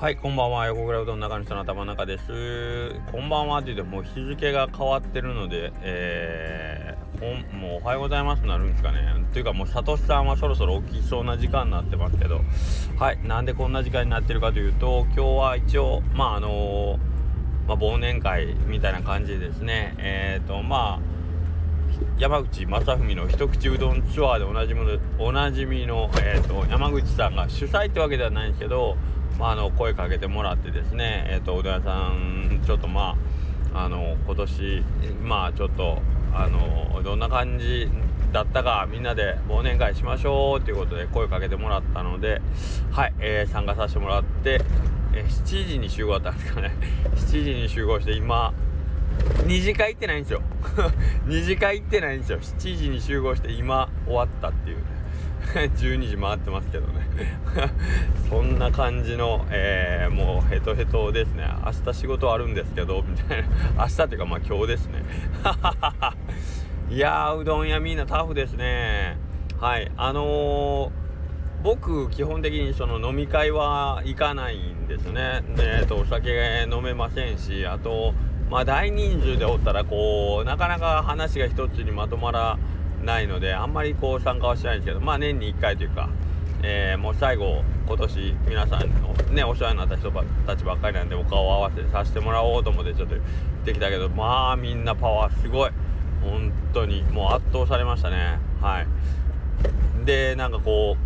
[0.00, 0.64] はい、こんばんは。
[0.64, 2.94] 横倉うどん中の人の頭の中です。
[3.12, 8.98] こんばんはって言ってもう日付が変わってるので、えー、もうおはようございますなるんですかね。
[9.20, 12.40] っていうかもうサトシさんはそろそろ起きそうな時間になってますけど、
[12.98, 21.00] はい、なんでこんな時間になってるかというと、今日は一応、まああのー、まあ、忘年会みたいな感じでですね、えっ、ー、と、まあ、
[22.16, 28.96] 山口正文の一口うどんツアーでおなじみのおなじみの、えーと山口さんが主催ってわけではないんですけど
[29.40, 33.16] まあ、あの声かけてもらってですね、えーと、うどん屋さんちょっとま
[33.72, 34.84] ああの今年
[35.22, 36.02] まあちょっと
[36.34, 37.88] あのどんな感じ
[38.32, 42.42] だったかみんなで忘年会しましょうということで声かけてもらったので
[42.90, 44.60] はい、えー、参加させてもらって、
[45.14, 46.72] えー、7時に集合だったんですかね。
[47.16, 48.52] 7時に集合して今
[49.46, 50.42] 2次会行ってないんですよ。
[51.26, 52.38] 2次会行ってないんですよ。
[52.40, 54.99] 7時に集合して今終わったっていうね。
[55.50, 57.06] 12時回ってますけどね。
[58.28, 61.44] そんな感じの、えー、もうヘトヘトですね。
[61.64, 63.48] 明日仕事あるんですけどみたいな。
[63.84, 65.02] 明日っていうかまあ今日ですね。
[66.90, 69.16] いやうどん屋みんなタフですね。
[69.60, 70.90] はいあのー、
[71.62, 75.42] 僕基本的にその飲み会は行かないんですね。
[75.58, 78.14] えーとお酒飲めませんしあと
[78.50, 86.08] まあ大人数でおったらこうなかなか話が一つにまとまらないないのであんまりこう参加はしないんですけどまあ年に1回というか、
[86.62, 90.12] えー、もう最後今年皆さんのねお世話になった人
[90.46, 93.24] たちばっかりなんでお顔を合わせさせてもらおうと思ってちょっと行っ
[93.64, 95.70] てきたけどまあみんなパワーすごい。
[96.22, 98.38] 本当にもう圧倒されましたね。
[98.60, 98.86] はい。
[100.04, 100.96] でなんかこ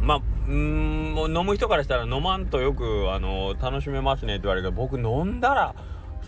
[0.00, 5.74] うまあうんもう飲む人からしたら飲まんとよくあの楽しめますねって言われるけど僕飲んだら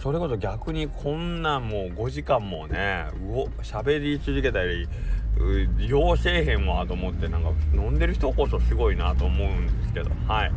[0.02, 4.88] それこそ逆にこんなんもう5時間もねうお喋り続けたり
[5.78, 10.10] ようせえへんわと思ってなんか飲んでる人こそすごいなと思うんですけど。
[10.26, 10.52] はい。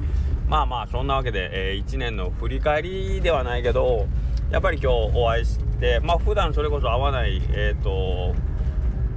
[0.47, 4.07] まあまあそんなわけで、えー、1年の振り返りではないけど
[4.51, 8.35] やっぱり今日お会いしてまあ普段それこそ会わないえっ、ー、と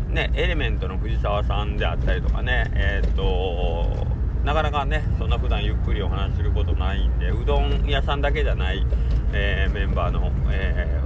[0.09, 4.07] ねエレメントの藤沢さんであったりとかねえっ、ー、と
[4.45, 8.87] なかなかねそんな普段ゆっくりお話しすることないんでうどん屋さんだけじゃない、
[9.33, 11.01] えー、メンバーの、え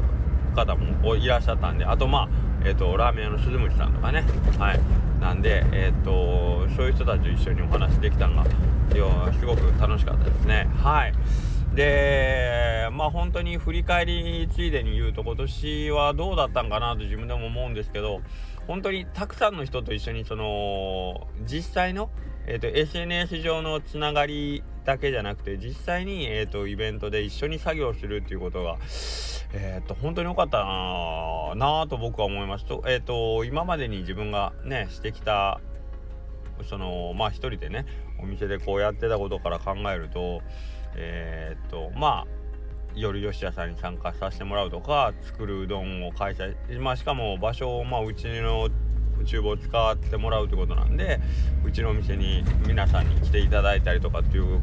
[0.53, 2.28] ー、方もいらっしゃったんであとまあ
[2.62, 4.22] えーと、ラーメン屋の鈴虫さんとかね。
[4.58, 4.81] はい。
[5.19, 8.44] なんでえっ、ー、とそういう人たちと一緒にお話できたのが
[9.32, 10.69] すごく楽しかったですね。
[10.82, 11.14] はい。
[11.75, 18.20] でまあ本当に振り返りついでに言うと今年はどうだったんかなと自分でも思うんですけど
[18.66, 22.10] 本当にたくさんの人と一緒にその実際の
[22.47, 28.78] えーと、SNS 上のつながりだけじゃなくて実際に、えーと、イベントで一緒に作業するっていうことが、
[29.53, 30.64] えーと、本当に良かった
[31.54, 32.64] なと僕は思います。
[32.64, 35.60] と,、えー、と今までに自分がねしてきた
[36.65, 37.87] そのまあ一人でね
[38.19, 40.43] お店でこうやってたことから考えると
[40.97, 42.41] えっ、とまあ
[42.94, 48.69] 夜吉屋さんに参加させてもらうとか作るうどんを開催まあしかも場所をまあうちの
[49.25, 51.21] 厨房を使ってもらうってことなんで
[51.65, 54.60] うちのお店に皆さんに来ていただいたりとかっていう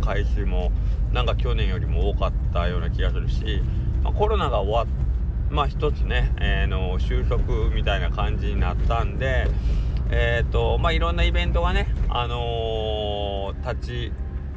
[0.00, 0.70] 回数も
[1.12, 3.62] なんか去年よりも多かったような気がするし、
[4.02, 5.06] まあ、コロナが終わっ
[5.50, 9.48] まあ一つね、えー、の収束みたいな感じになったんで
[10.10, 14.12] え、ー、とまあいろんなイベントがねあのー、立ち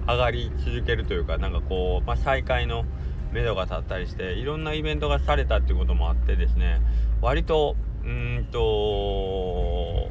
[0.08, 2.86] 上がり続けるというかなんかこう、まあ、再開の
[3.32, 6.82] 目処が立ったりしていろんなイベントがされたっていうこともあってですね
[7.22, 10.10] 割とうんと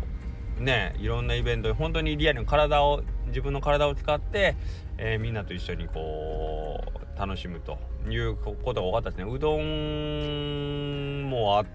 [0.61, 4.57] ねいろんなイベントで本当にリアルに体を自分の体を使って、
[4.99, 6.81] えー、みんなと一緒にこ
[7.17, 7.79] う楽しむと
[8.09, 9.31] いうことが多かったですね。
[9.31, 11.67] うどんもあっ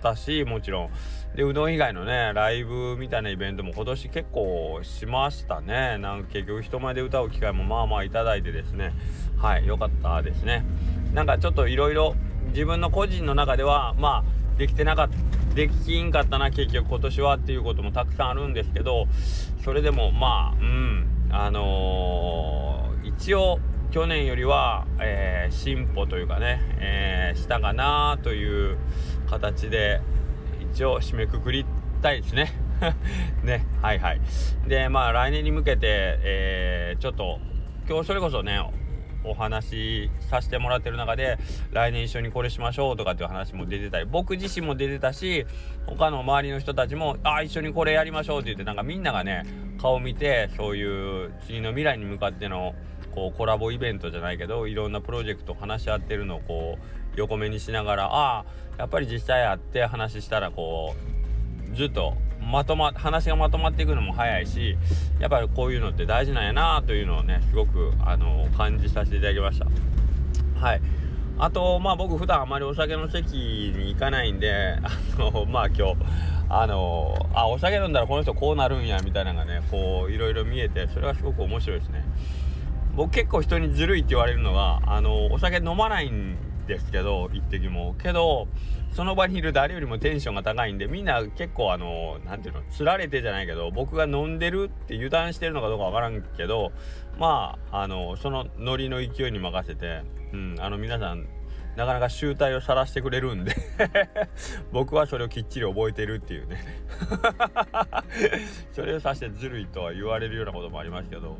[0.00, 0.90] たしもちろん。
[1.36, 5.98] でうどん以外のねライブみたいなイベントも今年結構しましたね。
[5.98, 8.92] なんか結局人前で歌う機会もまあまあいただいてですね。
[9.36, 10.64] はい良かったですね。
[11.12, 12.16] なんかちょっといろいろ
[12.48, 19.08] 自分の個人の中ではまあできてなかったできんかったな結局今年はっていうこともたくさんあるんですけど
[19.64, 23.58] それでもまあうんあのー、一応
[23.90, 28.78] 去年よりは、えー、進歩というかね、えー、したかなという
[29.28, 30.00] 形で
[30.72, 31.64] 一応締めくくり
[32.02, 32.52] たいですね。
[33.42, 34.20] ねはいはい。
[34.66, 37.40] でまあ来年に向けて、えー、ちょっと
[37.88, 38.60] 今日それこそね
[39.24, 41.38] お話しさせてもらってる中で
[41.72, 45.44] 来年一緒にこれしましょうとかっていう話も出てたり僕自身も出てたし
[45.86, 49.44] 他の周りの人たちもあ一緒にこれやりましょうって言ってなんかみんながね
[49.80, 52.74] 顔見てそういう次の未来に向かっての
[53.14, 58.44] こうコラボイベントじゃないけどいろんなプロジェクト話し合ってるのをこう横目にしながらああ
[58.78, 60.94] やっぱり実際会って話したらこ
[61.72, 64.76] うずっとまとま話がまとまっていくのも早いし
[65.20, 69.66] やっぱりこういうのって大事なんやなというのをねすごくあの感じさせていただきました。
[70.60, 70.80] はい。
[71.40, 73.34] あとまあ僕普段あまりお酒の席
[73.76, 75.96] に行かないんであのまあ今日
[76.48, 82.04] あのあお酒飲んだらこの人こうなるんやみたいなのがねこういろいろ見えてそれはすごく面白いですね。
[82.96, 86.36] 僕結構人にずるいって言われるのがあのお酒飲まないん
[86.68, 87.96] ですけど一滴も。
[87.98, 88.46] けど
[88.92, 96.72] その場にいる誰よりもテンションが高いんでみんな結構あの何ていうのつられてじゃないけど僕が飲んでるって油断してるのかどうかわからんけど
[97.18, 101.26] まああのそのノリの勢いに任せて、うん、あの皆さん
[101.76, 103.54] なかなか集大を晒してくれるんで
[104.72, 106.58] 僕はそれをきっちり覚えてるっていうね。
[108.72, 111.38] それをさしてずるいとは言われるようなこともありますけど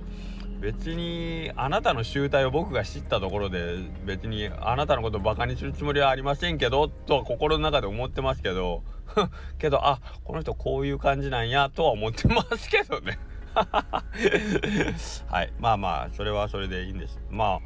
[0.60, 8.82] 別にあなたの集体を僕が知ったところで別にあなたのことをバカにするつもりはありませんけどとは心の中で思ってますけど
[9.58, 13.18] けどあこの人こういう感じなんやとは思ってますけどね。
[15.28, 15.52] はい。
[15.58, 17.20] まあまあそれはそれでいいんです。
[17.30, 17.60] ま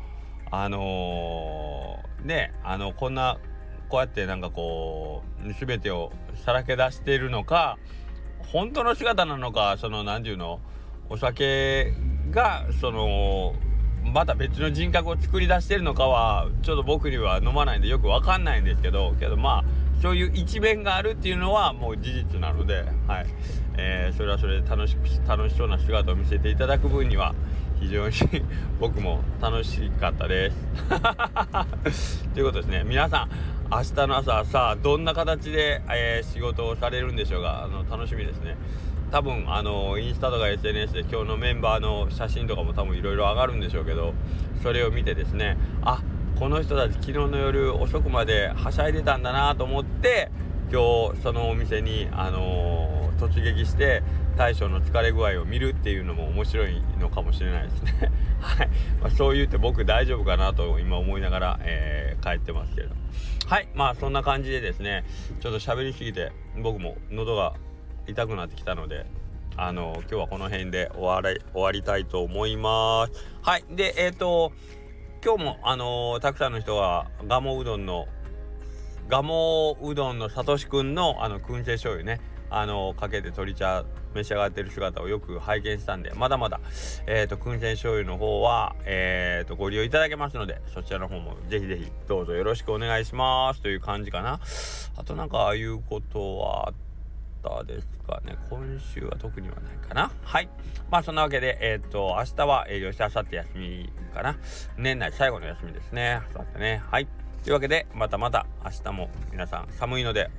[0.51, 3.39] ああのー、ねあのこんな
[3.89, 6.13] こうやってなんかこう全てを
[6.45, 7.79] さらけ出しているのか
[8.39, 10.61] 本当の姿なのかその何て言うの
[11.09, 11.93] お酒
[12.33, 13.55] がその
[14.05, 19.65] また別の人格を作り出してるのかはちょっと僕には飲まないんでよく分かんないんですけどけどまあ
[20.01, 23.27] そういう一面があるっていうのはもう事実なので、はい
[23.77, 27.35] えー、それはそれで楽しく楽しそうな姿を見せていただく分には
[27.79, 28.15] 非常に
[28.81, 30.51] 僕も楽しかったで
[31.93, 32.29] す。
[32.35, 33.31] ということですね皆さん
[33.71, 38.57] 明日の朝さあどんな形で、えー、仕事をされるんでしょうかあの楽しみですね。
[39.13, 44.15] 多分あのインスタとか SNS で今日のメンバーの写真とかも多分いろいろ上がるんでしょうけど
[44.63, 46.03] それを見てですねあ
[46.39, 50.31] この人たち昨日の夜遅くまではしゃいでたんだなと思って
[50.73, 54.03] 今日そのお店にあのー、突撃して
[54.39, 58.11] 大将の疲れ具合を見るっていうのも面白いのかもしれないですね。
[58.41, 58.69] はい、
[59.03, 62.95] まあ、そう言って僕大丈夫かなと今思いながら、えー、帰ってますけど。
[63.47, 63.69] はい。
[63.75, 65.05] まあそんな感じでですね
[65.41, 67.53] ちょっと喋りすぎて僕も喉が
[68.07, 69.07] 痛くなってきたので
[69.57, 73.13] あの今日はこの辺で終わり終わりたいと思います。
[73.43, 73.65] はい。
[73.71, 74.53] でえっ、ー、と
[75.25, 78.07] 今日もあのたくさんの人がガモうどんの
[79.09, 82.21] ガモうどんのさとしくんのあの燻製醤油ね
[82.51, 83.85] あのかけて鶏茶
[84.15, 86.61] 召し上がってる姿をよく拝見したんでまだまだ
[87.07, 93.63] えっ、ー、と燻製醤油の方はえっ、ー、とご利用いただけますのでそちらの方もぜひぜひどうぞよろしくお願いします。
[93.63, 94.41] という感じかな。
[94.97, 96.73] あとなんか言うことは
[97.43, 98.37] ったですかね。
[98.49, 100.11] 今週は特にはないかな。
[100.23, 100.49] はい。
[100.91, 104.37] まあそんなわけで、えっ、ー、と、明日は営業して、明後日休みかな。
[104.77, 106.21] 年内最後の休みですね。
[106.35, 106.83] 明後日ね。
[106.91, 107.09] はい。
[107.43, 110.31] というわけで、またまた明日も皆さん寒いので、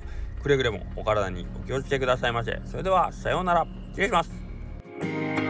[0.41, 2.61] くれぐれもお体にお気をつけくださいませ。
[2.65, 3.67] それでは、さようなら。
[3.91, 5.42] 失礼します。